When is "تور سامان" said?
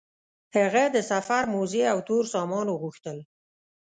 2.07-2.67